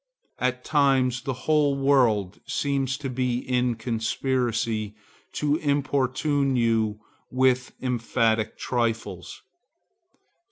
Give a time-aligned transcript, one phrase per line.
[0.39, 4.95] At times the whole world seems to be in conspiracy
[5.33, 9.43] to importune you with emphatic trifles.